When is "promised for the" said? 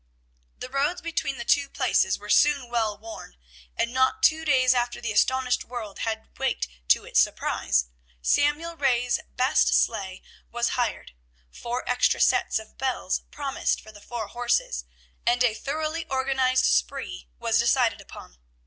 13.29-14.01